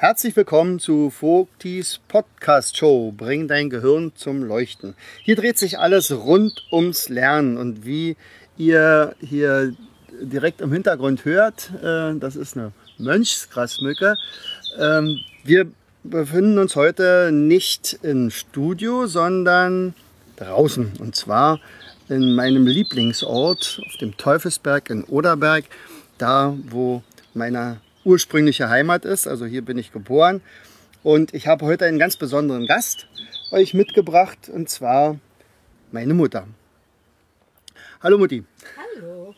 Herzlich 0.00 0.36
willkommen 0.36 0.78
zu 0.78 1.10
Vogtis 1.10 1.98
Podcast 2.06 2.76
Show. 2.76 3.10
Bring 3.10 3.48
dein 3.48 3.68
Gehirn 3.68 4.12
zum 4.14 4.44
Leuchten. 4.44 4.94
Hier 5.24 5.34
dreht 5.34 5.58
sich 5.58 5.80
alles 5.80 6.12
rund 6.12 6.64
ums 6.70 7.08
Lernen 7.08 7.58
und 7.58 7.84
wie 7.84 8.16
ihr 8.56 9.16
hier 9.18 9.74
direkt 10.20 10.60
im 10.60 10.72
Hintergrund 10.72 11.24
hört, 11.24 11.72
äh, 11.82 12.16
das 12.16 12.36
ist 12.36 12.56
eine 12.56 12.70
Mönchsgrasmücke. 12.98 14.14
Ähm, 14.78 15.18
wir 15.42 15.66
befinden 16.04 16.58
uns 16.58 16.76
heute 16.76 17.32
nicht 17.32 17.98
im 18.02 18.30
Studio, 18.30 19.08
sondern 19.08 19.94
draußen 20.36 20.92
und 21.00 21.16
zwar 21.16 21.58
in 22.08 22.36
meinem 22.36 22.68
Lieblingsort 22.68 23.82
auf 23.84 23.96
dem 23.96 24.16
Teufelsberg 24.16 24.90
in 24.90 25.02
Oderberg, 25.02 25.64
da 26.18 26.56
wo 26.68 27.02
meine 27.34 27.80
ursprüngliche 28.08 28.70
Heimat 28.70 29.04
ist. 29.04 29.28
Also 29.28 29.44
hier 29.44 29.62
bin 29.62 29.76
ich 29.76 29.92
geboren. 29.92 30.40
Und 31.02 31.34
ich 31.34 31.46
habe 31.46 31.66
heute 31.66 31.84
einen 31.84 31.98
ganz 31.98 32.16
besonderen 32.16 32.66
Gast 32.66 33.06
euch 33.52 33.74
mitgebracht, 33.74 34.48
und 34.48 34.68
zwar 34.68 35.18
meine 35.92 36.14
Mutter. 36.14 36.48
Hallo 38.02 38.18
Mutti. 38.18 38.44
Hallo. 38.76 39.34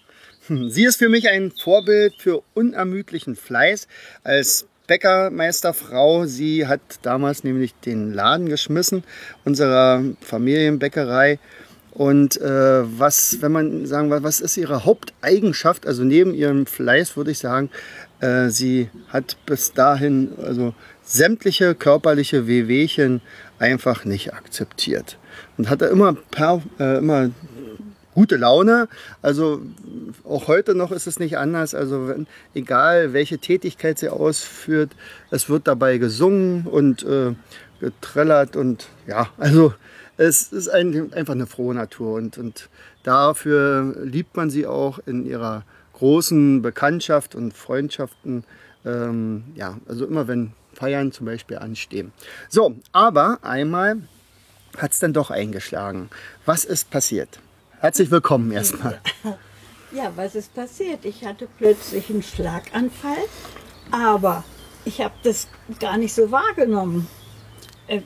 Sie 0.69 0.85
ist 0.85 0.97
für 0.97 1.09
mich 1.09 1.29
ein 1.29 1.51
Vorbild 1.51 2.15
für 2.19 2.43
unermüdlichen 2.55 3.37
Fleiß 3.37 3.89
als 4.25 4.67
Bäckermeisterfrau. 4.87 6.27
Sie 6.27 6.67
hat 6.67 6.81
damals 7.03 7.45
nämlich 7.45 7.75
den 7.75 8.13
Laden 8.13 8.49
geschmissen, 8.49 9.05
unserer 9.45 10.03
Familienbäckerei. 10.21 11.39
Und 12.01 12.41
äh, 12.41 12.99
was, 12.99 13.43
wenn 13.43 13.53
man 13.53 13.85
sagen, 13.85 14.09
was 14.09 14.41
ist 14.41 14.57
ihre 14.57 14.87
Haupteigenschaft? 14.87 15.87
Also 15.87 16.03
neben 16.03 16.33
ihrem 16.33 16.65
Fleiß 16.65 17.15
würde 17.15 17.33
ich 17.33 17.41
sagen, 17.41 17.69
äh, 18.21 18.49
sie 18.49 18.89
hat 19.09 19.37
bis 19.45 19.75
dahin 19.75 20.33
also 20.43 20.73
sämtliche 21.03 21.75
körperliche 21.75 22.47
Wehwehchen 22.47 23.21
einfach 23.59 24.07
nicht 24.07 24.33
akzeptiert 24.33 25.19
und 25.59 25.69
hatte 25.69 25.85
immer, 25.85 26.15
per, 26.15 26.63
äh, 26.79 26.97
immer 26.97 27.33
gute 28.15 28.37
Laune. 28.37 28.89
Also 29.21 29.61
auch 30.25 30.49
heute 30.49 30.75
noch 30.75 30.93
ist 30.93 31.07
es 31.07 31.19
nicht 31.19 31.37
anders. 31.37 31.75
Also 31.75 32.09
wenn, 32.09 32.27
egal 32.55 33.13
welche 33.13 33.37
Tätigkeit 33.37 33.99
sie 33.99 34.09
ausführt, 34.09 34.93
es 35.31 35.51
wird 35.51 35.69
dabei 35.69 35.99
gesungen 35.99 36.67
und 36.67 37.03
äh, 37.03 37.35
getrellert 37.79 38.57
und 38.57 38.89
ja, 39.07 39.29
also 39.37 39.75
es 40.21 40.53
ist 40.53 40.69
ein, 40.69 41.15
einfach 41.15 41.33
eine 41.33 41.47
frohe 41.47 41.75
Natur 41.75 42.17
und, 42.17 42.37
und 42.37 42.69
dafür 43.05 43.97
liebt 44.05 44.37
man 44.37 44.51
sie 44.51 44.67
auch 44.67 44.99
in 45.07 45.25
ihrer 45.25 45.65
großen 45.95 46.61
Bekanntschaft 46.61 47.35
und 47.35 47.55
Freundschaften. 47.55 48.45
Ähm, 48.85 49.45
ja, 49.55 49.79
also 49.89 50.07
immer 50.07 50.29
wenn 50.29 50.53
Feiern 50.75 51.11
zum 51.13 51.25
Beispiel 51.25 51.57
anstehen. 51.57 52.13
So, 52.51 52.77
aber 52.93 53.39
einmal 53.41 53.97
hat 54.77 54.93
es 54.93 54.99
dann 54.99 55.15
doch 55.15 55.31
eingeschlagen. 55.31 56.11
Was 56.45 56.67
ist 56.67 56.91
passiert? 56.91 57.41
Herzlich 57.79 58.11
willkommen 58.11 58.53
erstmal. 58.53 59.01
Ja, 59.93 60.13
was 60.15 60.37
ist 60.37 60.55
passiert? 60.55 61.05
Ich 61.05 61.25
hatte 61.25 61.49
plötzlich 61.59 62.11
einen 62.11 62.23
Schlaganfall, 62.23 63.25
aber 63.91 64.45
ich 64.85 65.01
habe 65.01 65.15
das 65.25 65.49
gar 65.81 65.97
nicht 65.97 66.15
so 66.15 66.31
wahrgenommen. 66.31 67.09
Ich 67.89 68.05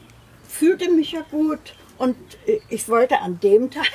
fühlte 0.48 0.90
mich 0.90 1.12
ja 1.12 1.20
gut 1.30 1.74
und 1.98 2.16
ich 2.68 2.88
wollte 2.88 3.20
an 3.20 3.40
dem 3.40 3.70
Tag 3.70 3.88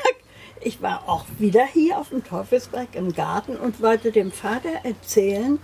ich 0.61 0.81
war 0.81 1.07
auch 1.07 1.25
wieder 1.37 1.65
hier 1.65 1.97
auf 1.97 2.09
dem 2.09 2.23
Teufelsberg 2.23 2.95
im 2.95 3.13
Garten 3.13 3.55
und 3.55 3.81
wollte 3.81 4.11
dem 4.11 4.31
Vater 4.31 4.83
erzählen, 4.83 5.59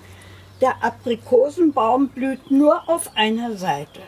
der 0.62 0.84
Aprikosenbaum 0.84 2.10
blüht 2.10 2.50
nur 2.50 2.88
auf 2.88 3.12
einer 3.16 3.58
Seite. 3.58 4.02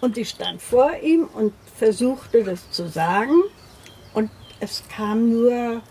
Und 0.00 0.16
ich 0.18 0.30
stand 0.30 0.62
vor 0.62 0.94
ihm 1.02 1.28
und 1.34 1.52
versuchte 1.76 2.44
das 2.44 2.70
zu 2.70 2.88
sagen 2.88 3.42
und 4.14 4.30
es 4.60 4.84
kam 4.88 5.30
nur 5.30 5.82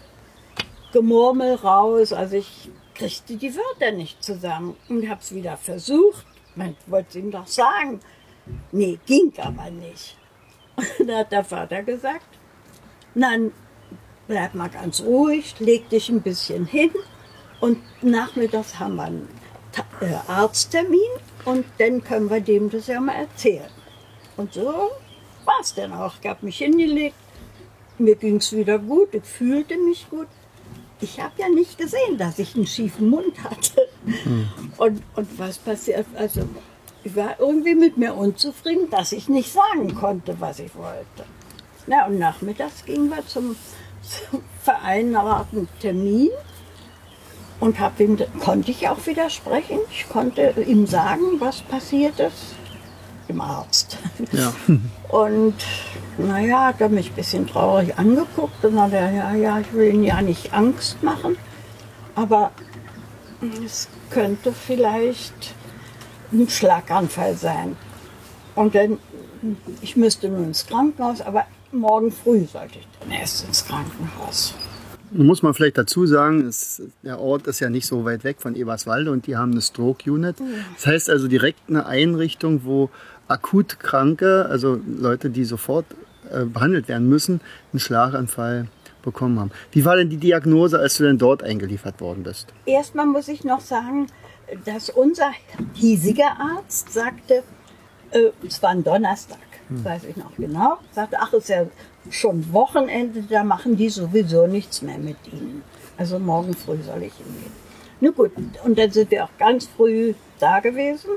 Gemurmel 0.93 1.55
raus, 1.55 2.13
also 2.13 2.37
ich 2.37 2.69
kriegte 2.95 3.35
die 3.35 3.53
Wörter 3.55 3.91
nicht 3.91 4.23
zusammen 4.23 4.77
und 4.87 5.09
habe 5.09 5.19
es 5.21 5.33
wieder 5.35 5.57
versucht. 5.57 6.25
Man 6.55 6.77
wollte 6.87 7.09
es 7.09 7.15
ihm 7.15 7.31
doch 7.31 7.47
sagen. 7.47 7.99
Nee, 8.71 8.99
ging 9.05 9.33
aber 9.37 9.69
nicht. 9.69 10.17
Und 10.75 10.87
da 11.07 11.19
hat 11.19 11.31
der 11.31 11.43
Vater 11.43 11.83
gesagt, 11.83 12.25
nein, 13.13 13.51
bleib 14.27 14.55
mal 14.55 14.69
ganz 14.69 15.01
ruhig, 15.01 15.55
leg 15.59 15.89
dich 15.89 16.09
ein 16.09 16.21
bisschen 16.21 16.65
hin 16.65 16.91
und 17.59 17.79
nachmittags 18.01 18.79
haben 18.79 18.95
wir 18.95 19.03
einen 19.03 19.29
äh, 20.01 20.13
Arzttermin 20.27 20.99
und 21.45 21.65
dann 21.77 22.03
können 22.03 22.29
wir 22.29 22.41
dem 22.41 22.69
das 22.69 22.87
ja 22.87 22.99
mal 22.99 23.13
erzählen. 23.13 23.69
Und 24.37 24.53
so 24.53 24.89
war 25.45 25.59
es 25.61 25.73
dann 25.73 25.93
auch. 25.93 26.13
Ich 26.21 26.27
habe 26.27 26.45
mich 26.45 26.57
hingelegt, 26.57 27.15
mir 27.97 28.15
ging 28.15 28.37
es 28.37 28.51
wieder 28.53 28.79
gut, 28.79 29.13
ich 29.13 29.23
fühlte 29.23 29.77
mich 29.77 30.09
gut. 30.09 30.27
Ich 31.01 31.19
habe 31.19 31.33
ja 31.37 31.49
nicht 31.49 31.77
gesehen, 31.77 32.17
dass 32.17 32.39
ich 32.39 32.55
einen 32.55 32.67
schiefen 32.67 33.09
Mund 33.09 33.43
hatte. 33.43 33.87
Mhm. 34.05 34.49
Und, 34.77 35.03
und 35.15 35.39
was 35.39 35.57
passiert? 35.57 36.05
Also, 36.15 36.41
ich 37.03 37.15
war 37.15 37.39
irgendwie 37.39 37.75
mit 37.75 37.97
mir 37.97 38.15
unzufrieden, 38.15 38.89
dass 38.89 39.11
ich 39.11 39.27
nicht 39.27 39.51
sagen 39.51 39.95
konnte, 39.95 40.35
was 40.39 40.59
ich 40.59 40.75
wollte. 40.75 41.25
Na, 41.87 42.05
und 42.05 42.19
nachmittags 42.19 42.85
gingen 42.85 43.09
wir 43.09 43.25
zum 43.25 43.55
vereinbarten 44.63 45.67
Termin 45.79 46.29
und 47.59 47.77
ihm, 47.99 48.17
konnte 48.39 48.71
ich 48.71 48.87
auch 48.89 49.05
widersprechen. 49.05 49.79
Ich 49.91 50.09
konnte 50.09 50.53
ihm 50.67 50.87
sagen, 50.87 51.39
was 51.39 51.61
passiert 51.61 52.19
ist, 52.19 52.55
dem 53.29 53.41
Arzt. 53.41 53.97
Ja. 54.31 54.53
Und 55.09 55.55
naja, 56.17 56.67
hat 56.67 56.81
er 56.81 56.89
mich 56.89 57.11
ein 57.11 57.15
bisschen 57.15 57.47
traurig 57.47 57.97
angeguckt 57.97 58.63
und 58.63 58.75
dann 58.75 58.83
hat 58.83 58.93
er, 58.93 59.11
ja, 59.11 59.33
ja, 59.33 59.59
ich 59.59 59.73
will 59.73 59.93
ihn 59.93 60.03
ja 60.03 60.21
nicht 60.21 60.53
Angst 60.53 61.03
machen, 61.03 61.35
aber 62.15 62.51
es 63.65 63.89
könnte 64.09 64.53
vielleicht 64.53 65.53
ein 66.31 66.49
Schlaganfall 66.49 67.35
sein. 67.35 67.75
Und 68.55 68.75
dann, 68.75 68.97
ich 69.81 69.95
müsste 69.95 70.29
nun 70.29 70.45
ins 70.45 70.65
Krankenhaus, 70.65 71.21
aber 71.21 71.45
morgen 71.71 72.11
früh 72.11 72.45
sollte 72.45 72.79
ich 72.79 72.87
dann 72.99 73.11
erst 73.11 73.45
ins 73.47 73.65
Krankenhaus. 73.65 74.53
Muss 75.13 75.43
man 75.43 75.53
vielleicht 75.53 75.77
dazu 75.77 76.05
sagen, 76.05 76.47
es, 76.47 76.81
der 77.03 77.19
Ort 77.19 77.47
ist 77.47 77.59
ja 77.59 77.69
nicht 77.69 77.85
so 77.85 78.05
weit 78.05 78.23
weg 78.23 78.37
von 78.41 78.55
Eberswalde 78.55 79.11
und 79.11 79.27
die 79.27 79.35
haben 79.35 79.51
eine 79.51 79.61
Stroke 79.61 80.09
Unit. 80.09 80.37
Das 80.75 80.85
heißt 80.85 81.09
also 81.09 81.27
direkt 81.27 81.59
eine 81.67 81.85
Einrichtung, 81.85 82.61
wo 82.63 82.89
akut 83.27 83.79
Kranke, 83.79 84.45
also 84.49 84.79
Leute, 84.87 85.29
die 85.29 85.43
sofort 85.43 85.85
äh, 86.31 86.45
behandelt 86.45 86.87
werden 86.87 87.09
müssen, 87.09 87.41
einen 87.73 87.79
Schlaganfall 87.81 88.67
bekommen 89.01 89.39
haben. 89.39 89.51
Wie 89.71 89.83
war 89.83 89.95
denn 89.95 90.09
die 90.09 90.17
Diagnose, 90.17 90.79
als 90.79 90.97
du 90.97 91.03
denn 91.03 91.17
dort 91.17 91.43
eingeliefert 91.43 91.99
worden 91.99 92.23
bist? 92.23 92.47
Erstmal 92.65 93.05
muss 93.05 93.27
ich 93.27 93.43
noch 93.43 93.59
sagen, 93.59 94.07
dass 94.65 94.89
unser 94.89 95.31
hiesiger 95.73 96.37
Arzt 96.39 96.91
sagte, 96.91 97.43
äh, 98.11 98.31
es 98.45 98.61
war 98.61 98.71
ein 98.71 98.83
Donnerstag, 98.83 99.39
hm. 99.69 99.83
weiß 99.83 100.03
ich 100.05 100.17
noch 100.17 100.35
genau, 100.37 100.77
sagte, 100.91 101.17
ach, 101.19 101.33
ist 101.33 101.49
ja 101.49 101.65
schon 102.09 102.51
Wochenende, 102.51 103.23
da 103.23 103.43
machen 103.43 103.77
die 103.77 103.89
sowieso 103.89 104.47
nichts 104.47 104.81
mehr 104.81 104.97
mit 104.97 105.17
ihnen. 105.31 105.63
Also 105.97 106.19
morgen 106.19 106.53
früh 106.53 106.81
soll 106.81 107.03
ich 107.03 107.13
hingehen. 107.13 107.51
Na 107.99 108.09
gut, 108.09 108.31
und 108.63 108.79
dann 108.79 108.91
sind 108.91 109.11
wir 109.11 109.25
auch 109.25 109.37
ganz 109.37 109.67
früh 109.67 110.15
da 110.39 110.59
gewesen 110.59 111.11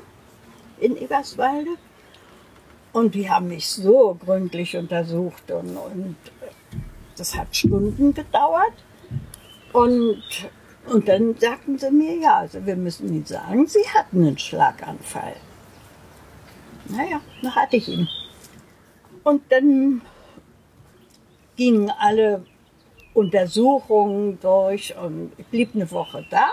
in 0.79 0.97
Eberswalde. 0.97 1.71
Und 2.93 3.15
die 3.15 3.29
haben 3.29 3.49
mich 3.49 3.69
so 3.69 4.17
gründlich 4.25 4.77
untersucht 4.77 5.51
und, 5.51 5.77
und 5.77 6.17
das 7.17 7.35
hat 7.37 7.57
Stunden 7.57 8.15
gedauert. 8.15 8.75
Und, 9.73 10.23
und 10.87 11.09
dann 11.09 11.37
sagten 11.39 11.79
sie 11.79 11.91
mir, 11.91 12.17
ja, 12.17 12.39
also 12.39 12.65
wir 12.67 12.77
müssen 12.77 13.09
Ihnen 13.09 13.25
sagen, 13.25 13.67
Sie 13.67 13.87
hatten 13.95 14.27
einen 14.27 14.39
Schlaganfall. 14.39 15.37
Naja, 16.89 17.21
dann 17.43 17.55
hatte 17.55 17.77
ich 17.77 17.89
ihn. 17.89 18.09
Und 19.23 19.43
dann 19.51 20.03
gingen 21.57 21.91
alle 21.99 22.45
Untersuchungen 23.15 24.39
durch 24.41 24.95
und 24.97 25.33
ich 25.39 25.47
blieb 25.47 25.71
eine 25.75 25.91
Woche 25.91 26.27
da. 26.31 26.49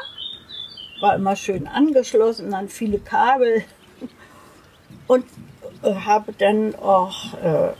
war 1.01 1.15
immer 1.15 1.35
schön 1.35 1.67
angeschlossen 1.67 2.53
an 2.53 2.69
viele 2.69 2.99
Kabel 2.99 3.63
und 5.07 5.25
äh, 5.81 5.93
habe 5.93 6.31
dann 6.33 6.75
auch 6.75 7.33
äh, 7.43 7.73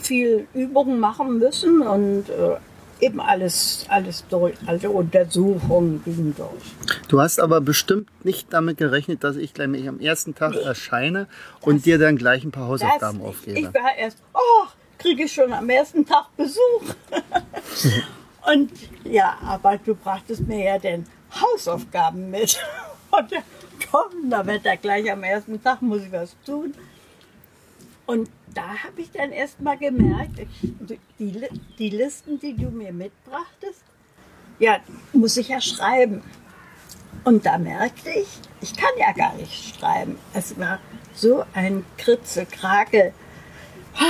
viel 0.00 0.46
Übungen 0.54 1.00
machen 1.00 1.38
müssen 1.38 1.82
und 1.82 2.30
äh, 2.30 2.56
eben 3.02 3.20
alles, 3.20 3.84
alles 3.88 4.24
durch, 4.30 4.54
also 4.66 4.90
Untersuchungen 4.90 6.02
gingen 6.04 6.34
durch. 6.36 7.00
Du 7.08 7.20
hast 7.20 7.40
aber 7.40 7.60
bestimmt 7.60 8.08
nicht 8.24 8.52
damit 8.52 8.78
gerechnet, 8.78 9.24
dass 9.24 9.36
ich 9.36 9.52
gleich 9.52 9.88
am 9.88 9.98
ersten 9.98 10.34
Tag 10.34 10.54
erscheine 10.54 11.26
und 11.60 11.84
dir 11.84 11.98
dann 11.98 12.16
gleich 12.16 12.44
ein 12.44 12.52
paar 12.52 12.68
Hausaufgaben 12.68 13.18
Das- 13.18 13.28
aufgebe. 13.28 13.58
Ich 13.58 13.74
war 13.74 13.96
erst, 13.98 14.18
oh, 14.32 14.66
kriege 14.98 15.24
ich 15.24 15.32
schon 15.32 15.52
am 15.52 15.68
ersten 15.68 16.06
Tag 16.06 16.28
Besuch. 16.36 16.94
und 18.54 18.70
ja, 19.04 19.36
aber 19.44 19.78
du 19.78 19.94
brachtest 19.96 20.46
mir 20.46 20.64
ja 20.64 20.78
dann 20.78 21.04
Hausaufgaben 21.40 22.30
mit. 22.30 22.58
Und 23.10 23.30
komm, 23.90 24.30
da 24.30 24.46
wird 24.46 24.64
er 24.64 24.78
gleich 24.78 25.10
am 25.12 25.22
ersten 25.22 25.62
Tag, 25.62 25.82
muss 25.82 26.00
ich 26.02 26.10
was 26.12 26.34
tun. 26.46 26.72
Und 28.06 28.28
da 28.54 28.66
habe 28.84 29.00
ich 29.00 29.10
dann 29.10 29.32
erst 29.32 29.60
mal 29.60 29.78
gemerkt, 29.78 30.40
die, 31.18 31.48
die 31.78 31.90
Listen, 31.90 32.38
die 32.40 32.54
du 32.54 32.70
mir 32.70 32.92
mitbrachtest, 32.92 33.84
ja, 34.58 34.78
muss 35.12 35.36
ich 35.36 35.48
ja 35.48 35.60
schreiben. 35.60 36.22
Und 37.24 37.46
da 37.46 37.58
merkte 37.58 38.10
ich, 38.10 38.28
ich 38.60 38.76
kann 38.76 38.90
ja 38.96 39.12
gar 39.12 39.34
nicht 39.34 39.76
schreiben. 39.76 40.18
Es 40.34 40.58
war 40.58 40.78
so 41.14 41.44
ein 41.54 41.84
Kritzelkrake. 41.98 43.12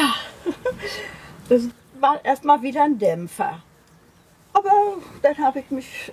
Das 1.48 1.68
war 2.00 2.24
erstmal 2.24 2.62
wieder 2.62 2.84
ein 2.84 2.98
Dämpfer. 2.98 3.62
Aber 4.52 4.70
dann 5.20 5.36
habe 5.38 5.60
ich 5.60 5.70
mich, 5.70 6.12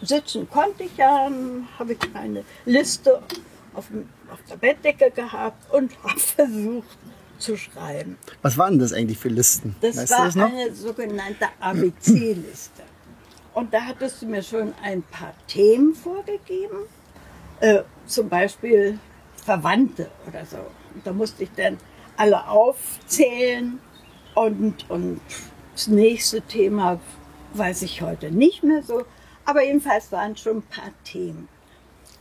sitzen 0.00 0.48
konnte 0.48 0.84
ich 0.84 0.96
ja, 0.96 1.30
habe 1.78 1.92
ich 1.92 1.98
meine 2.12 2.44
Liste 2.64 3.22
auf, 3.74 3.86
auf 4.30 4.40
der 4.48 4.56
Bettdecke 4.56 5.10
gehabt 5.10 5.72
und 5.72 5.92
habe 6.02 6.18
versucht 6.18 6.98
zu 7.42 7.56
schreiben. 7.56 8.16
Was 8.40 8.56
waren 8.56 8.78
das 8.78 8.92
eigentlich 8.92 9.18
für 9.18 9.28
Listen? 9.28 9.76
Das 9.80 9.96
weißt 9.96 10.10
war 10.10 10.24
das 10.26 10.36
eine 10.36 10.74
sogenannte 10.74 11.46
ABC-Liste. 11.60 12.82
Und 13.54 13.74
da 13.74 13.82
hattest 13.82 14.22
du 14.22 14.26
mir 14.26 14.42
schon 14.42 14.72
ein 14.82 15.02
paar 15.02 15.34
Themen 15.46 15.94
vorgegeben, 15.94 16.78
äh, 17.60 17.82
zum 18.06 18.28
Beispiel 18.28 18.98
Verwandte 19.36 20.08
oder 20.26 20.46
so. 20.46 20.58
Und 20.94 21.06
da 21.06 21.12
musste 21.12 21.42
ich 21.42 21.50
dann 21.56 21.76
alle 22.16 22.48
aufzählen 22.48 23.78
und, 24.34 24.88
und 24.88 25.20
das 25.74 25.88
nächste 25.88 26.40
Thema 26.42 27.00
weiß 27.54 27.82
ich 27.82 28.00
heute 28.00 28.30
nicht 28.30 28.62
mehr 28.62 28.82
so. 28.82 29.04
Aber 29.44 29.64
jedenfalls 29.64 30.12
waren 30.12 30.36
schon 30.36 30.58
ein 30.58 30.62
paar 30.62 30.92
Themen. 31.04 31.48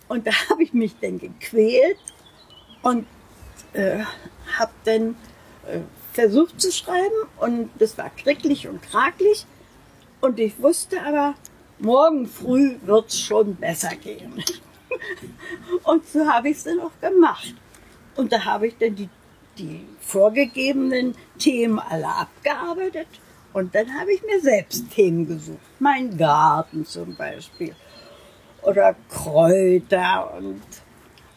Und 0.08 0.28
da 0.28 0.32
habe 0.50 0.64
ich 0.64 0.74
mich 0.74 0.96
dann 1.00 1.20
gequält 1.20 1.98
und 2.82 3.06
äh, 3.74 4.00
habe 4.62 4.72
dann 4.86 5.16
äh, 5.68 5.80
versucht 6.14 6.62
zu 6.62 6.72
schreiben 6.72 7.28
und 7.40 7.70
das 7.80 7.98
war 7.98 8.10
kricklich 8.10 8.68
und 8.68 8.82
kraklich. 8.82 9.46
Und 10.20 10.40
ich 10.40 10.62
wusste 10.62 11.02
aber, 11.02 11.34
morgen 11.80 12.28
früh 12.28 12.76
wird 12.86 13.10
es 13.10 13.20
schon 13.20 13.56
besser 13.56 13.96
gehen. 13.96 14.44
und 15.84 16.08
so 16.08 16.26
habe 16.28 16.50
ich 16.50 16.58
es 16.58 16.64
dann 16.64 16.80
auch 16.80 16.92
gemacht. 17.02 17.56
Und 18.16 18.32
da 18.32 18.46
habe 18.46 18.68
ich 18.68 18.78
dann 18.78 18.96
die, 18.96 19.10
die 19.58 19.86
vorgegebenen 20.00 21.16
Themen 21.40 21.80
alle 21.80 22.08
abgearbeitet. 22.08 23.08
Und 23.54 23.74
dann 23.74 24.00
habe 24.00 24.14
ich 24.14 24.22
mir 24.24 24.40
selbst 24.40 24.92
Themen 24.92 25.28
gesucht. 25.28 25.60
Mein 25.80 26.18
Garten 26.18 26.86
zum 26.86 27.16
Beispiel. 27.16 27.76
Oder 28.62 28.96
Kräuter 29.10 30.36
und 30.38 30.62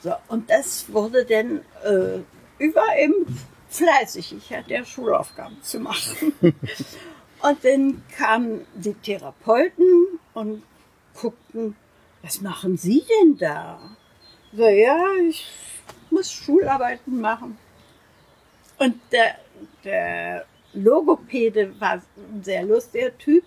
so. 0.00 0.12
Und 0.28 0.50
das 0.50 0.92
wurde 0.92 1.24
dann 1.24 1.60
äh, 1.82 2.20
über 2.58 2.82
eben 2.98 3.38
fleißig. 3.68 4.34
Ich 4.36 4.56
hatte 4.56 4.72
ja 4.72 4.84
Schulaufgaben 4.84 5.62
zu 5.62 5.80
machen. 5.80 6.34
Und 7.42 7.64
dann 7.64 8.02
kamen 8.16 8.66
die 8.74 8.94
Therapeuten 8.94 10.18
und 10.32 10.62
guckten, 11.20 11.76
was 12.22 12.40
machen 12.40 12.78
Sie 12.78 13.04
denn 13.04 13.36
da? 13.36 13.78
So, 14.54 14.66
ja, 14.66 15.04
ich 15.28 15.46
muss 16.08 16.32
Schularbeiten 16.32 17.20
machen. 17.20 17.58
Und 18.78 18.98
der, 19.12 19.36
der 19.84 20.46
Logopäde 20.72 21.78
war 21.78 22.00
ein 22.16 22.42
sehr 22.42 22.62
lustiger 22.62 23.16
Typ 23.18 23.44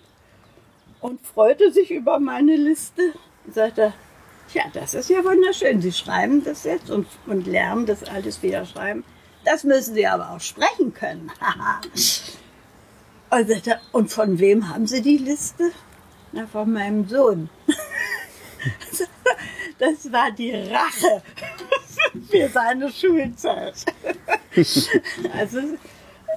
und 1.00 1.20
freute 1.26 1.72
sich 1.72 1.90
über 1.90 2.20
meine 2.20 2.54
Liste 2.54 3.14
sagte, 3.52 3.92
Tja, 4.50 4.62
das 4.72 4.94
ist 4.94 5.10
ja 5.10 5.24
wunderschön. 5.24 5.80
Sie 5.82 5.92
schreiben 5.92 6.42
das 6.42 6.64
jetzt 6.64 6.90
und, 6.90 7.06
und 7.26 7.46
lernen 7.46 7.86
das 7.86 8.04
alles 8.04 8.42
wieder 8.42 8.64
schreiben. 8.64 9.04
Das 9.44 9.64
müssen 9.64 9.94
Sie 9.94 10.06
aber 10.06 10.30
auch 10.30 10.40
sprechen 10.40 10.92
können. 10.94 11.30
und, 13.92 14.12
von 14.12 14.38
wem 14.38 14.68
haben 14.68 14.86
Sie 14.86 15.02
die 15.02 15.18
Liste? 15.18 15.70
Na, 16.32 16.46
von 16.46 16.72
meinem 16.72 17.08
Sohn. 17.08 17.50
Das 19.78 20.10
war 20.10 20.32
die 20.32 20.52
Rache 20.52 21.22
für 22.30 22.48
seine 22.48 22.90
Schulzeit. 22.90 23.74
Also 25.32 25.60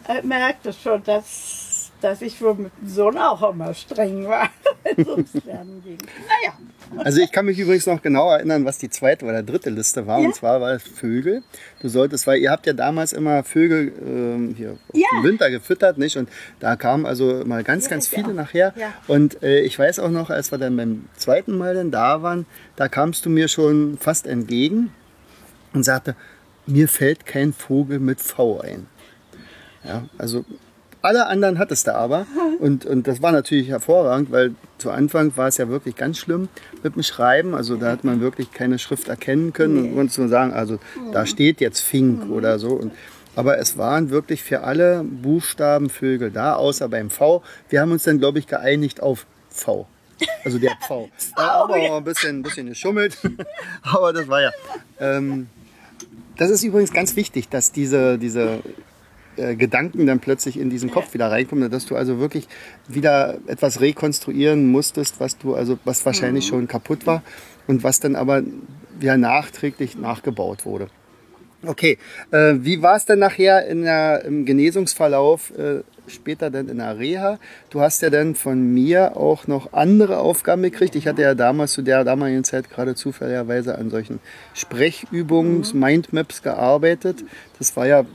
er 0.08 0.24
merkte 0.24 0.72
schon, 0.74 1.04
dass, 1.04 1.61
dass 2.02 2.22
ich 2.22 2.42
wohl 2.42 2.56
mit 2.56 2.72
dem 2.82 2.88
Sohn 2.90 3.18
auch 3.18 3.52
immer 3.54 3.74
streng 3.74 4.28
war, 4.28 4.50
wenn 4.84 4.98
es 5.06 5.08
ums 5.08 5.34
Lernen 5.46 5.82
ging. 5.84 5.98
Naja, 6.28 7.04
Also 7.06 7.22
ich 7.22 7.32
kann 7.32 7.46
mich 7.46 7.58
übrigens 7.60 7.86
noch 7.86 8.02
genau 8.02 8.32
erinnern, 8.32 8.66
was 8.66 8.78
die 8.78 8.90
zweite 8.90 9.26
oder 9.26 9.44
dritte 9.44 9.70
Liste 9.70 10.08
war. 10.08 10.20
Ja. 10.20 10.26
Und 10.28 10.36
zwar 10.36 10.60
war 10.62 10.72
es 10.74 10.84
Vögel. 10.84 11.44
Du 11.82 11.90
solltest, 11.90 12.28
weil 12.28 12.40
ihr 12.40 12.52
habt 12.52 12.66
ja 12.68 12.74
damals 12.74 13.14
immer 13.14 13.44
Vögel 13.44 13.94
ähm, 14.06 14.56
hier 14.58 14.78
Ja. 14.94 15.08
im 15.18 15.24
Winter 15.24 15.50
gefüttert, 15.50 15.98
nicht? 15.98 16.18
Und 16.18 16.30
da 16.60 16.76
kamen 16.76 17.06
also 17.06 17.44
mal 17.46 17.64
ganz, 17.64 17.86
Ja, 17.86 17.92
ganz 17.92 18.08
viele 18.08 18.28
auch. 18.30 18.34
nachher. 18.34 18.74
Und 19.08 19.42
äh, 19.44 19.62
ich 19.62 19.78
weiß 19.78 20.00
auch 20.00 20.10
noch, 20.12 20.30
als 20.30 20.52
wir 20.52 20.58
dann 20.58 20.76
beim 20.78 21.06
zweiten 21.16 21.58
Mal 21.58 21.76
dann 21.76 21.92
da 21.92 22.22
waren, 22.24 22.46
da 22.76 22.88
kamst 22.88 23.26
du 23.26 23.30
mir 23.30 23.48
schon 23.48 23.98
fast 24.00 24.28
entgegen 24.28 24.92
und 25.74 25.84
sagte, 25.84 26.16
mir 26.68 26.88
fällt 26.88 27.26
kein 27.26 27.54
Vogel 27.54 28.00
mit 28.00 28.22
V 28.22 28.60
ein. 28.62 28.88
Ja, 29.84 30.04
also 30.18 30.46
alle 31.02 31.28
anderen 31.28 31.58
hattest 31.58 31.88
du 31.88 31.96
aber. 31.96 32.26
Und, 32.60 32.86
und 32.86 33.08
das 33.08 33.22
war 33.22 33.32
natürlich 33.32 33.70
hervorragend, 33.70 34.32
weil 34.32 34.56
zu 34.78 34.92
Anfang 34.92 35.36
war 35.36 35.48
es 35.48 35.58
ja 35.58 35.70
wirklich 35.70 35.96
ganz 35.96 36.18
schlimm 36.18 36.50
mit 36.84 36.96
dem 36.96 37.04
Schreiben. 37.04 37.56
Also 37.56 37.76
da 37.76 37.92
hat 37.92 38.04
man 38.04 38.22
wirklich 38.22 38.52
keine 38.52 38.80
Schrift 38.80 39.08
erkennen 39.08 39.54
können 39.54 39.78
und 39.78 39.96
konnte 39.96 40.22
nur 40.22 40.30
sagen, 40.30 40.54
also 40.54 40.80
da 41.12 41.26
steht 41.26 41.62
jetzt 41.62 41.82
Fink 41.82 42.30
oder 42.30 42.60
so. 42.60 42.70
Und, 42.74 42.94
aber 43.36 43.58
es 43.58 43.78
waren 43.78 44.10
wirklich 44.10 44.44
für 44.44 44.62
alle 44.62 45.04
Buchstaben 45.04 45.90
Vögel 45.90 46.32
da, 46.32 46.56
außer 46.56 46.90
beim 46.90 47.10
V. 47.10 47.44
Wir 47.70 47.82
haben 47.82 47.92
uns 47.92 48.04
dann, 48.04 48.20
glaube 48.20 48.40
ich, 48.40 48.48
geeinigt 48.48 49.02
auf 49.02 49.26
V. 49.50 49.88
Also 50.44 50.60
der 50.60 50.78
V. 50.88 51.10
Da 51.36 51.48
haben 51.48 51.74
wir 51.74 51.92
auch 51.92 51.98
ein 51.98 52.04
bisschen, 52.04 52.40
ein 52.40 52.44
bisschen 52.44 52.68
geschummelt. 52.68 53.18
aber 53.82 54.14
das 54.14 54.28
war 54.28 54.42
ja. 54.42 54.52
Ähm, 55.00 55.48
das 56.38 56.50
ist 56.50 56.64
übrigens 56.64 56.94
ganz 56.94 57.16
wichtig, 57.16 57.50
dass 57.50 57.72
diese, 57.72 58.18
diese 58.18 58.62
äh, 59.38 59.56
Gedanken 59.56 60.06
dann 60.08 60.20
plötzlich 60.20 60.60
in 60.60 60.70
diesen 60.70 60.92
Kopf 60.92 61.14
wieder 61.14 61.32
reinkommen, 61.32 61.70
dass 61.70 61.86
du 61.86 61.96
also 61.96 62.20
wirklich 62.20 62.48
wieder 62.88 63.38
etwas 63.48 63.82
rekonstruieren 63.82 64.70
musstest, 64.70 65.20
was 65.20 65.38
du 65.38 65.56
also 65.56 65.80
was 65.86 66.06
wahrscheinlich 66.06 66.46
schon 66.48 66.68
kaputt 66.68 67.06
war 67.06 67.24
und 67.68 67.84
was 67.84 68.00
dann 68.00 68.16
aber 68.16 68.44
wieder 69.00 69.18
nachträglich 69.18 69.98
nachgebaut 69.98 70.66
wurde. 70.66 70.88
Okay, 71.64 72.00
äh, 72.32 72.56
wie 72.58 72.82
war 72.82 72.96
es 72.96 73.06
denn 73.06 73.20
nachher 73.20 73.68
in 73.68 73.84
der, 73.84 74.26
im 74.26 74.46
Genesungsverlauf 74.46 75.52
äh, 75.56 75.84
später 76.08 76.50
dann 76.50 76.68
in 76.70 76.78
der 76.78 76.98
Reha? 76.98 77.38
Du 77.70 77.82
hast 77.82 78.02
ja 78.02 78.10
dann 78.10 78.34
von 78.34 78.74
mir 78.74 79.16
auch 79.16 79.46
noch 79.46 79.72
andere 79.72 80.18
Aufgaben 80.18 80.64
gekriegt. 80.64 80.96
Ich 80.96 81.08
hatte 81.08 81.22
ja 81.22 81.36
damals 81.36 81.74
zu 81.74 81.84
der 81.84 82.04
damaligen 82.04 82.44
Zeit 82.44 82.72
gerade 82.72 82.96
zufälligerweise 82.96 83.78
an 83.78 83.92
solchen 83.92 84.20
Sprechübungs, 84.56 85.76
Mindmaps 85.76 86.42
gearbeitet. 86.42 87.24
Das 87.60 87.76
war 87.78 87.86
ja 87.86 88.06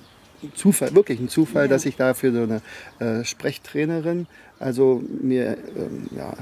Zufall, 0.54 0.94
wirklich 0.94 1.20
ein 1.20 1.28
Zufall, 1.28 1.68
dass 1.68 1.84
ich 1.86 1.96
da 1.96 2.14
für 2.14 2.32
so 2.32 2.42
eine 2.42 2.62
äh, 2.98 3.24
Sprechtrainerin 3.24 4.26
also 4.58 5.02
mir 5.20 5.58
ähm, 5.76 6.08
ja, 6.16 6.34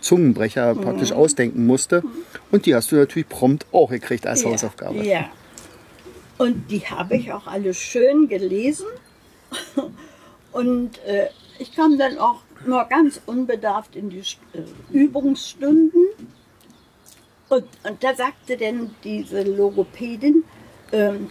Zungenbrecher 0.00 0.74
praktisch 0.74 1.12
ausdenken 1.12 1.66
musste. 1.66 2.02
Und 2.50 2.66
die 2.66 2.74
hast 2.74 2.92
du 2.92 2.96
natürlich 2.96 3.28
prompt 3.28 3.66
auch 3.72 3.90
gekriegt 3.90 4.26
als 4.26 4.44
Hausaufgabe. 4.44 5.04
Ja. 5.04 5.30
Und 6.38 6.70
die 6.70 6.80
habe 6.80 7.16
ich 7.16 7.32
auch 7.32 7.46
alle 7.46 7.72
schön 7.72 8.28
gelesen. 8.28 8.86
Und 10.52 10.98
äh, 11.04 11.28
ich 11.58 11.74
kam 11.74 11.98
dann 11.98 12.18
auch 12.18 12.40
nur 12.66 12.84
ganz 12.84 13.20
unbedarft 13.26 13.96
in 13.96 14.10
die 14.10 14.18
äh, 14.18 14.62
Übungsstunden. 14.92 16.08
Und, 17.48 17.64
und 17.84 18.02
da 18.02 18.14
sagte 18.14 18.56
dann 18.56 18.94
diese 19.04 19.42
Logopädin, 19.42 20.44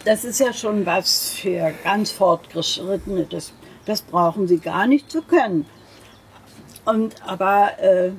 das 0.05 0.23
ist 0.23 0.39
ja 0.39 0.53
schon 0.53 0.85
was 0.85 1.33
für 1.33 1.71
ganz 1.83 2.09
Fortgeschrittene, 2.09 3.25
das, 3.25 3.53
das 3.85 4.01
brauchen 4.01 4.47
Sie 4.47 4.57
gar 4.57 4.87
nicht 4.87 5.11
zu 5.11 5.21
können. 5.21 5.67
Und 6.83 7.15
aber, 7.27 7.79
äh, 7.79 8.11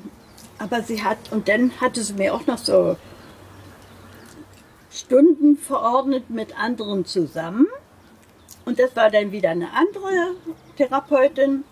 aber 0.58 0.82
sie 0.82 1.02
hat, 1.02 1.18
und 1.32 1.48
dann 1.48 1.72
hatte 1.80 2.02
sie 2.02 2.14
mir 2.14 2.32
auch 2.32 2.46
noch 2.46 2.58
so 2.58 2.96
Stunden 4.90 5.56
verordnet 5.56 6.30
mit 6.30 6.56
anderen 6.56 7.04
zusammen. 7.04 7.66
Und 8.64 8.78
das 8.78 8.94
war 8.94 9.10
dann 9.10 9.32
wieder 9.32 9.50
eine 9.50 9.72
andere 9.72 10.36
Therapeutin. 10.76 11.64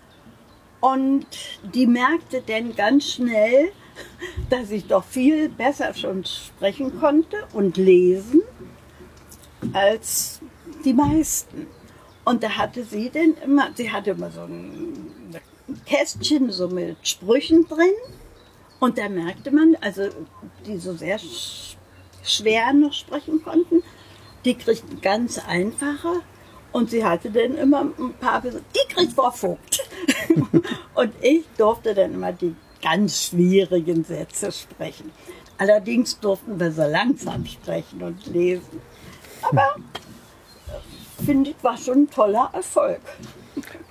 Und 0.81 1.27
die 1.73 1.87
merkte 1.87 2.41
dann 2.45 2.75
ganz 2.75 3.05
schnell, 3.05 3.71
dass 4.49 4.69
ich 4.71 4.87
doch 4.87 5.05
viel 5.05 5.47
besser 5.47 5.93
schon 5.93 6.25
sprechen 6.25 6.99
konnte 6.99 7.37
und 7.53 7.77
lesen 7.77 8.41
als 9.73 10.41
die 10.83 10.93
meisten. 10.93 11.67
Und 12.23 12.43
da 12.43 12.49
hatte 12.49 12.83
sie 12.83 13.09
denn 13.09 13.35
immer, 13.43 13.69
sie 13.75 13.91
hatte 13.91 14.11
immer 14.11 14.31
so 14.31 14.41
ein 14.41 15.35
Kästchen 15.85 16.51
so 16.51 16.67
mit 16.67 16.97
Sprüchen 17.07 17.67
drin. 17.67 17.93
Und 18.79 18.97
da 18.97 19.09
merkte 19.09 19.51
man, 19.51 19.75
also 19.81 20.09
die 20.65 20.77
so 20.77 20.93
sehr 20.93 21.19
sch 21.19 21.77
schwer 22.23 22.71
noch 22.73 22.93
sprechen 22.93 23.43
konnten, 23.43 23.81
die 24.45 24.55
kriegten 24.55 25.01
ganz 25.01 25.39
einfache. 25.39 26.21
Und 26.71 26.89
sie 26.89 27.03
hatte 27.03 27.31
dann 27.31 27.55
immer 27.57 27.81
ein 27.81 28.13
paar 28.19 28.41
die 28.41 28.93
kriegt 28.93 29.13
Frau 29.13 29.31
Vogt. 29.31 29.81
und 30.95 31.13
ich 31.21 31.43
durfte 31.57 31.93
dann 31.93 32.13
immer 32.13 32.31
die 32.31 32.55
ganz 32.81 33.27
schwierigen 33.27 34.03
Sätze 34.03 34.51
sprechen. 34.51 35.11
Allerdings 35.57 36.19
durften 36.19 36.59
wir 36.59 36.71
so 36.71 36.83
langsam 36.83 37.45
sprechen 37.45 38.01
und 38.01 38.25
lesen. 38.27 38.81
Aber 39.51 39.75
finde 41.25 41.49
ich, 41.49 41.63
war 41.63 41.77
schon 41.77 42.03
ein 42.03 42.09
toller 42.09 42.49
Erfolg. 42.53 43.01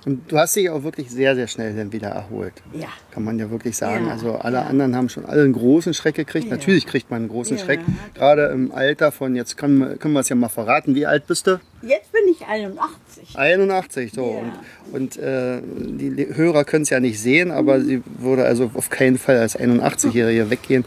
Und 0.05 0.31
du 0.31 0.37
hast 0.37 0.55
dich 0.55 0.69
auch 0.69 0.81
wirklich 0.83 1.11
sehr, 1.11 1.35
sehr 1.35 1.47
schnell 1.47 1.75
dann 1.75 1.91
wieder 1.91 2.09
erholt. 2.09 2.53
Ja. 2.73 2.87
Kann 3.11 3.23
man 3.23 3.37
ja 3.37 3.51
wirklich 3.51 3.77
sagen. 3.77 4.07
Ja, 4.07 4.13
also 4.13 4.33
alle 4.35 4.57
ja. 4.57 4.63
anderen 4.63 4.95
haben 4.95 5.09
schon 5.09 5.25
alle 5.25 5.43
einen 5.43 5.53
großen 5.53 5.93
Schreck 5.93 6.15
gekriegt. 6.15 6.45
Ja. 6.47 6.51
Natürlich 6.55 6.87
kriegt 6.87 7.11
man 7.11 7.19
einen 7.21 7.29
großen 7.29 7.57
Ja, 7.57 7.63
Schreck. 7.63 7.79
Gerade 8.15 8.45
im 8.47 8.71
Alter 8.71 9.11
von, 9.11 9.35
jetzt 9.35 9.57
können, 9.57 9.77
wir- 9.77 9.97
können 9.97 10.13
wir 10.15 10.21
es 10.21 10.29
ja 10.29 10.35
mal 10.35 10.49
verraten. 10.49 10.95
Wie 10.95 11.05
alt 11.05 11.27
bist 11.27 11.45
du? 11.45 11.59
Jetzt 11.83 12.11
bin 12.11 12.21
ich 12.31 12.45
81. 12.47 13.37
81, 13.37 14.11
so. 14.13 14.41
Ja. 14.43 14.53
Und, 14.91 15.17
und 15.17 15.17
äh, 15.17 15.61
die 15.63 16.27
Hörer 16.35 16.63
können 16.63 16.83
es 16.83 16.89
ja 16.89 16.99
nicht 16.99 17.19
sehen, 17.19 17.51
aber 17.51 17.79
sie 17.81 18.01
würde 18.19 18.45
also 18.45 18.71
auf 18.73 18.89
keinen 18.89 19.17
Fall 19.19 19.37
als 19.37 19.57
81-Jährige 19.59 20.49
weggehen. 20.49 20.85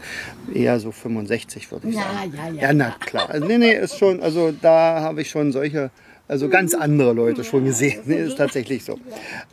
Eher 0.53 0.79
so 0.79 0.91
65, 0.91 1.71
würde 1.71 1.87
ich 1.89 1.95
Ja, 1.95 2.01
sagen. 2.01 2.33
ja, 2.35 2.47
ja. 2.53 2.61
Ja, 2.67 2.73
na 2.73 2.95
klar. 2.99 3.29
Also, 3.29 3.45
nee, 3.47 3.57
nee, 3.57 3.73
ist 3.73 3.97
schon, 3.97 4.21
also 4.21 4.53
da 4.61 4.99
habe 5.01 5.21
ich 5.21 5.29
schon 5.29 5.51
solche, 5.51 5.89
also 6.27 6.49
ganz 6.49 6.73
andere 6.73 7.13
Leute 7.13 7.43
schon 7.43 7.65
gesehen. 7.65 8.01
Nee, 8.05 8.21
ist 8.21 8.37
tatsächlich 8.37 8.83
so. 8.83 8.99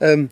Ähm, 0.00 0.30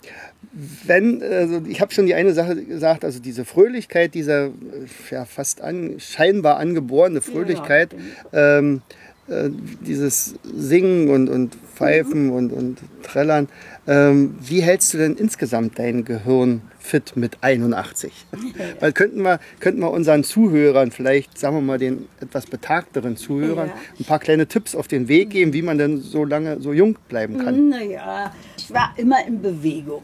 wenn, 0.52 1.22
also 1.22 1.62
ich 1.68 1.80
habe 1.80 1.92
schon 1.92 2.06
die 2.06 2.14
eine 2.14 2.32
Sache 2.32 2.56
gesagt, 2.64 3.04
also 3.04 3.20
diese 3.20 3.44
Fröhlichkeit, 3.44 4.14
diese 4.14 4.46
äh, 4.46 5.14
ja, 5.14 5.24
fast 5.24 5.60
an, 5.60 5.96
scheinbar 5.98 6.56
angeborene 6.56 7.20
Fröhlichkeit, 7.20 7.94
ähm, 8.32 8.82
äh, 9.30 9.50
dieses 9.86 10.34
Singen 10.42 11.08
und, 11.08 11.28
und 11.28 11.54
Pfeifen 11.74 12.30
und, 12.30 12.52
und 12.52 12.78
Trällern, 13.02 13.48
ähm, 13.86 14.34
wie 14.40 14.60
hältst 14.60 14.92
du 14.92 14.98
denn 14.98 15.16
insgesamt 15.16 15.78
dein 15.78 16.04
Gehirn 16.04 16.60
fit 16.78 17.16
mit 17.16 17.38
81? 17.40 18.12
Weil 18.80 18.92
könnten 18.92 19.22
wir, 19.22 19.40
könnten 19.60 19.80
wir 19.80 19.90
unseren 19.90 20.24
Zuhörern, 20.24 20.90
vielleicht 20.90 21.38
sagen 21.38 21.56
wir 21.56 21.62
mal 21.62 21.78
den 21.78 22.06
etwas 22.20 22.46
betagteren 22.46 23.16
Zuhörern, 23.16 23.68
Ja. 23.68 23.74
ein 23.98 24.04
paar 24.04 24.18
kleine 24.18 24.46
Tipps 24.46 24.74
auf 24.74 24.88
den 24.88 25.08
Weg 25.08 25.30
geben, 25.30 25.52
wie 25.52 25.62
man 25.62 25.78
denn 25.78 26.00
so 26.00 26.24
lange 26.24 26.60
so 26.60 26.72
jung 26.72 26.98
bleiben 27.08 27.38
kann? 27.38 27.70
Naja, 27.70 28.32
ich 28.58 28.70
war 28.72 28.92
immer 28.96 29.26
in 29.26 29.40
Bewegung. 29.40 30.02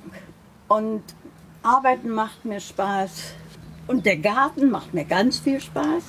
Und 0.68 1.02
Arbeiten 1.62 2.10
macht 2.10 2.44
mir 2.44 2.60
Spaß. 2.60 3.10
Und 3.86 4.06
der 4.06 4.16
Garten 4.16 4.70
macht 4.70 4.94
mir 4.94 5.04
ganz 5.04 5.38
viel 5.40 5.60
Spaß. 5.60 6.02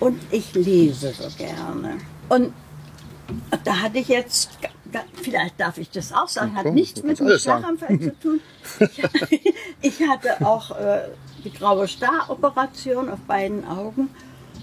Und 0.00 0.18
ich 0.30 0.54
lese 0.54 1.12
so 1.12 1.28
gerne. 1.36 1.96
Und 2.28 2.52
da 3.64 3.80
hatte 3.80 3.98
ich 3.98 4.08
jetzt, 4.08 4.50
vielleicht 5.14 5.58
darf 5.58 5.78
ich 5.78 5.90
das 5.90 6.12
auch 6.12 6.28
sagen, 6.28 6.54
hat 6.54 6.66
nichts 6.66 7.02
mit 7.02 7.18
dem. 7.18 7.38
Schlaganfall 7.38 7.98
zu 8.00 8.18
tun. 8.18 8.40
Ich, 9.82 10.00
hatte 10.08 10.44
auch 10.46 10.70
äh, 10.70 11.08
die 11.44 11.52
graue 11.52 11.86
Star-Operation 11.86 13.10
auf 13.10 13.20
beiden 13.20 13.66
Augen. 13.66 14.08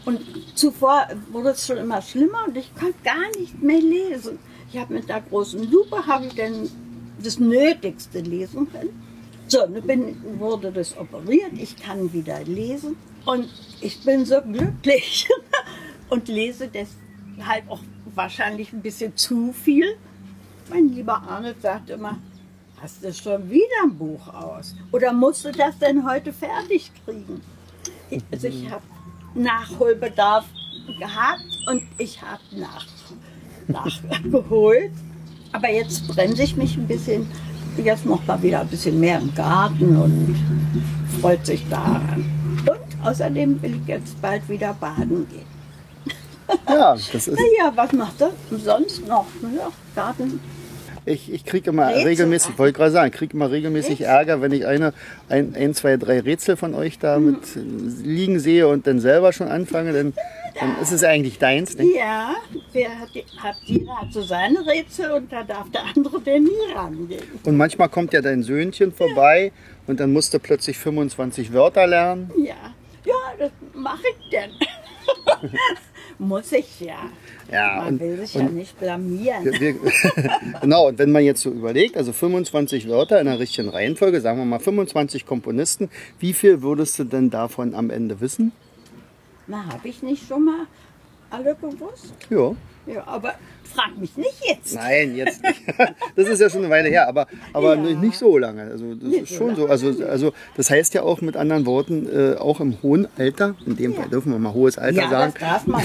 Und 0.06 0.20
zuvor 0.56 1.08
wurde 1.32 1.50
es 1.50 1.68
schon 1.68 1.78
immer 1.78 2.02
schlimmer 2.02 2.46
und 2.48 2.58
ich 2.58 2.74
konnte 2.74 2.96
gar 3.04 3.30
nicht 3.40 3.62
mehr 3.62 3.80
lesen. 3.80 4.40
Ich 4.72 4.80
habe 4.80 4.94
mit 4.94 5.08
der 5.08 5.22
großen 5.22 5.70
Lupe 5.70 6.08
habe 6.08 6.26
ich 6.26 6.36
dann 6.36 6.70
das 7.22 7.40
Nötigste 7.40 8.20
lesen 8.22 8.72
können. 8.72 8.90
So, 9.48 9.60
dann 9.60 9.82
bin, 9.84 10.40
wurde 10.40 10.72
das 10.72 10.98
operiert, 10.98 11.52
ich 11.56 11.76
kann 11.76 12.12
wieder 12.14 12.44
lesen 12.44 12.96
und 13.26 13.48
ich 13.82 14.02
bin 14.04 14.26
so 14.26 14.42
glücklich 14.42 15.28
und 16.10 16.28
lese 16.30 16.68
deshalb 17.42 17.70
auch 17.70 17.80
wahrscheinlich 18.16 18.72
ein 18.74 18.82
bisschen 18.82 19.16
zu 19.16 19.54
viel. 19.54 19.86
Mein 20.70 20.90
lieber 20.90 21.22
Arne 21.24 21.56
sagt 21.62 21.90
immer, 21.90 22.18
hast 22.82 23.04
du 23.04 23.14
schon 23.14 23.50
wieder 23.50 23.84
ein 23.84 23.98
Buch 23.98 24.28
aus? 24.34 24.76
Oder 24.92 25.14
musst 25.14 25.46
du 25.46 25.52
das 25.52 25.78
denn 25.78 26.08
heute 26.08 26.32
fertig 26.34 26.92
kriegen? 27.04 27.42
Also 28.32 28.48
ich 28.48 28.70
habe 28.70 28.84
Nachholbedarf 29.34 30.46
gehabt 31.00 31.42
und 31.68 31.84
ich 31.98 32.22
habe 32.22 32.42
nach, 32.52 32.86
nachgeholt. 33.68 34.92
Aber 35.54 35.70
jetzt 35.70 36.08
bremse 36.08 36.44
ich 36.44 36.56
mich 36.56 36.78
ein 36.78 36.88
bisschen. 36.88 37.28
Jetzt 37.78 38.06
noch 38.06 38.26
mal 38.26 38.42
wieder 38.42 38.62
ein 38.62 38.68
bisschen 38.68 39.00
mehr 39.00 39.20
im 39.20 39.34
Garten 39.34 39.96
und 39.96 40.36
freut 41.22 41.46
sich 41.46 41.68
daran. 41.70 42.26
Und 42.60 43.06
außerdem 43.06 43.62
will 43.62 43.80
ich 43.82 43.88
jetzt 43.88 44.22
bald 44.22 44.48
wieder 44.50 44.74
baden 44.74 45.28
gehen. 45.30 45.51
Ja, 46.68 46.94
das 46.96 47.14
ist. 47.14 47.30
Naja, 47.30 47.72
was 47.76 47.92
macht 47.94 48.22
er 48.22 48.32
sonst 48.52 49.08
noch? 49.08 49.28
Ja, 49.56 49.70
Garten. 49.96 50.40
Ich, 51.04 51.32
ich 51.34 51.46
kriege 51.46 51.72
immer 51.72 51.88
Rätsel? 51.88 52.04
regelmäßig, 52.04 52.60
wollte 52.60 52.70
ich 52.72 52.76
gerade 52.78 52.92
sagen, 52.92 53.12
kriege 53.12 53.34
immer 53.34 53.50
regelmäßig 53.50 54.02
Rätsel? 54.02 54.06
Ärger, 54.06 54.42
wenn 54.42 54.52
ich 54.52 54.68
eine, 54.68 54.94
ein, 55.30 55.56
ein, 55.56 55.74
zwei, 55.74 55.98
drei 55.98 56.20
Rätsel 56.20 56.58
von 56.58 56.76
euch 56.76 57.00
da 57.00 57.18
mit 57.18 57.40
liegen 57.56 58.40
sehe 58.40 58.68
und 58.68 58.86
dann 58.86 59.00
selber 59.00 59.34
schon 59.34 59.48
anfange, 59.48 59.94
dann, 59.94 60.14
dann 60.60 60.80
ist 60.80 60.92
es 60.92 61.04
eigentlich 61.04 61.40
deins. 61.40 61.76
Ne? 61.76 61.86
Ja, 61.98 62.36
wer 62.72 63.00
hat, 63.00 63.10
die- 63.16 63.26
hat, 63.40 63.56
jeder 63.66 63.94
hat 64.00 64.14
so 64.14 64.22
seine 64.22 64.64
Rätsel 64.64 65.10
und 65.12 65.32
da 65.32 65.44
darf 65.44 65.72
der 65.72 65.82
andere 65.96 66.22
denn 66.22 66.44
nie 66.44 66.74
rangehen. 66.76 67.24
Und 67.46 67.58
manchmal 67.58 67.90
kommt 67.90 68.14
ja 68.14 68.22
dein 68.22 68.44
Söhnchen 68.44 68.94
vorbei 68.94 69.52
und 69.88 70.00
dann 70.00 70.14
musst 70.14 70.36
du 70.36 70.40
plötzlich 70.40 70.78
25 70.78 71.52
Wörter 71.52 71.88
lernen. 71.88 72.30
Ja, 72.38 72.54
ja, 73.06 73.14
das 73.40 73.50
mache 73.74 74.04
ich 74.08 74.30
denn. 74.30 74.52
Muss 76.22 76.52
ich 76.52 76.80
ja. 76.82 77.10
Ja, 77.52 77.78
Man 77.78 77.88
und- 77.96 78.00
will 78.00 78.18
sich 78.20 78.36
ja 78.36 78.44
nicht 78.44 78.80
blamieren. 78.80 79.44
Wir, 79.44 79.60
wir, 79.60 79.76
genau, 80.62 80.90
und 80.90 81.00
wenn 81.00 81.12
man 81.12 81.24
jetzt 81.24 81.42
so 81.42 81.50
überlegt, 81.50 81.98
also 81.98 82.14
25 82.14 82.88
Wörter 82.88 83.20
in 83.20 83.26
der 83.26 83.40
richtigen 83.40 83.70
Reihenfolge, 83.70 84.22
sagen 84.22 84.38
wir 84.38 84.46
mal 84.46 84.60
25 84.60 85.26
Komponisten, 85.26 85.90
wie 86.20 86.34
viel 86.34 86.62
würdest 86.62 87.00
du 87.00 87.06
denn 87.06 87.32
davon 87.32 87.74
am 87.74 87.90
Ende 87.90 88.22
wissen? 88.22 88.52
Na, 89.48 89.66
habe 89.66 89.88
ich 89.88 90.04
nicht 90.04 90.28
schon 90.28 90.46
mal 90.46 90.68
alle 91.32 91.56
gewusst? 91.56 92.14
Ja. 92.30 92.52
Ja, 92.88 93.06
aber 93.06 93.36
frag 93.64 93.98
mich 93.98 94.18
nicht 94.18 94.42
jetzt. 94.48 94.76
Nein, 94.76 95.16
jetzt 95.16 95.42
nicht. 95.44 95.62
Das 96.16 96.28
ist 96.28 96.40
ja 96.42 96.50
schon 96.50 96.62
eine 96.62 96.70
Weile 96.70 96.90
her, 96.90 97.08
aber, 97.08 97.28
aber 97.54 97.76
Ja. 97.76 97.82
nicht 97.96 98.18
so 98.18 98.38
lange. 98.38 98.64
Also 98.64 98.96
das 98.96 99.04
Nicht 99.10 99.22
ist 99.32 99.36
schon 99.38 99.56
so. 99.56 99.68
Also, 99.68 99.94
also 100.06 100.34
das 100.58 100.70
heißt 100.70 100.94
ja 100.94 101.04
auch 101.04 101.22
mit 101.22 101.38
anderen 101.38 101.66
Worten, 101.66 102.08
äh, 102.12 102.36
auch 102.38 102.60
im 102.60 102.82
hohen 102.82 103.08
Alter, 103.18 103.56
in 103.66 103.78
dem 103.78 103.94
Fall 103.94 104.10
dürfen 104.10 104.32
wir 104.32 104.40
mal 104.40 104.54
hohes 104.54 104.78
Alter 104.78 105.04
ja, 105.04 105.10
sagen, 105.10 105.34
das 105.40 105.50
darf 105.50 105.68
man. 105.68 105.84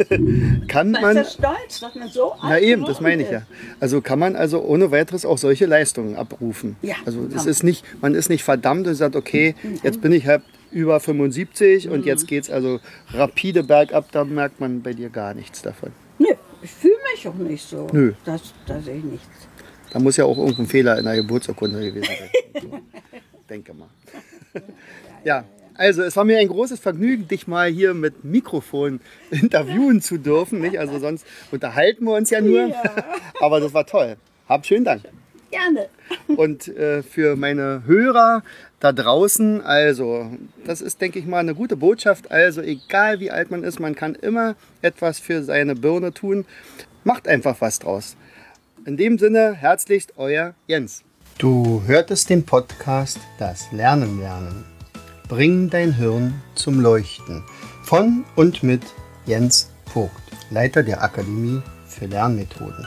Kann 0.68 0.92
man. 0.92 1.16
so 1.16 1.24
stolz, 1.24 1.80
dass 1.80 1.94
man 1.94 2.08
so 2.08 2.32
Na 2.42 2.58
eben, 2.58 2.84
das 2.84 3.00
meine 3.00 3.22
ich 3.22 3.30
ja. 3.30 3.38
ist. 3.38 3.46
Also 3.80 4.00
kann 4.00 4.18
man 4.18 4.36
also 4.36 4.62
ohne 4.62 4.90
weiteres 4.90 5.26
auch 5.26 5.38
solche 5.38 5.66
Leistungen 5.66 6.16
abrufen. 6.16 6.76
Ja, 6.82 6.94
Also 7.04 7.20
man. 7.20 7.46
ist 7.48 7.62
nicht, 7.64 7.84
man 8.00 8.14
ist 8.14 8.28
nicht 8.28 8.44
verdammt 8.44 8.86
und 8.86 8.94
sagt, 8.94 9.16
okay, 9.16 9.54
jetzt 9.82 10.00
bin 10.00 10.12
ich 10.12 10.26
halt 10.26 10.42
über 10.70 11.00
75 11.00 11.88
und 11.90 12.06
jetzt 12.06 12.26
geht 12.26 12.44
es 12.44 12.50
also 12.50 12.80
rapide 13.12 13.62
bergab, 13.62 14.10
da 14.12 14.24
merkt 14.24 14.60
man 14.60 14.82
bei 14.82 14.92
dir 14.94 15.10
gar 15.10 15.34
nichts 15.34 15.62
davon. 15.62 15.90
Ich 16.66 16.72
fühle 16.72 16.96
mich 17.12 17.28
auch 17.28 17.34
nicht 17.34 17.64
so, 17.64 17.86
Nö. 17.92 18.12
dass, 18.24 18.52
dass 18.66 18.88
ich 18.88 19.04
nichts. 19.04 19.28
Da 19.92 20.00
muss 20.00 20.16
ja 20.16 20.24
auch 20.24 20.36
irgendein 20.36 20.66
Fehler 20.66 20.98
in 20.98 21.04
der 21.04 21.14
Geburtsurkunde 21.14 21.92
gewesen 21.92 22.12
sein. 22.18 22.82
Denke 23.48 23.72
mal. 23.72 23.88
Ja, 25.22 25.44
also 25.74 26.02
es 26.02 26.16
war 26.16 26.24
mir 26.24 26.38
ein 26.38 26.48
großes 26.48 26.80
Vergnügen, 26.80 27.28
dich 27.28 27.46
mal 27.46 27.70
hier 27.70 27.94
mit 27.94 28.24
Mikrofon 28.24 28.98
interviewen 29.30 30.00
zu 30.00 30.18
dürfen. 30.18 30.60
Nicht? 30.60 30.76
Also 30.80 30.98
sonst 30.98 31.24
unterhalten 31.52 32.04
wir 32.04 32.16
uns 32.16 32.30
ja 32.30 32.40
nur. 32.40 32.66
Ja. 32.66 32.82
Aber 33.40 33.60
das 33.60 33.72
war 33.72 33.86
toll. 33.86 34.16
Habt 34.48 34.66
schönen 34.66 34.84
Dank. 34.84 35.02
Gerne. 35.66 35.88
Und 36.36 36.68
äh, 36.68 37.02
für 37.02 37.36
meine 37.36 37.82
Hörer 37.86 38.42
da 38.80 38.92
draußen, 38.92 39.62
also 39.62 40.30
das 40.64 40.80
ist, 40.80 41.00
denke 41.00 41.18
ich 41.18 41.26
mal, 41.26 41.38
eine 41.38 41.54
gute 41.54 41.76
Botschaft. 41.76 42.30
Also 42.30 42.60
egal 42.60 43.20
wie 43.20 43.30
alt 43.30 43.50
man 43.50 43.64
ist, 43.64 43.80
man 43.80 43.94
kann 43.94 44.14
immer 44.14 44.54
etwas 44.82 45.18
für 45.18 45.42
seine 45.42 45.74
Birne 45.74 46.12
tun. 46.12 46.44
Macht 47.04 47.28
einfach 47.28 47.56
was 47.60 47.78
draus. 47.78 48.16
In 48.84 48.96
dem 48.96 49.18
Sinne, 49.18 49.54
herzlichst 49.54 50.14
euer 50.16 50.54
Jens. 50.66 51.02
Du 51.38 51.82
hörtest 51.86 52.30
den 52.30 52.44
Podcast 52.44 53.18
Das 53.38 53.70
Lernen 53.72 54.20
lernen. 54.20 54.64
Bring 55.28 55.68
dein 55.70 55.92
Hirn 55.92 56.40
zum 56.54 56.80
Leuchten. 56.80 57.42
Von 57.82 58.24
und 58.36 58.62
mit 58.62 58.82
Jens 59.26 59.70
Vogt, 59.92 60.12
Leiter 60.50 60.82
der 60.82 61.02
Akademie 61.02 61.62
für 61.88 62.06
Lernmethoden. 62.06 62.86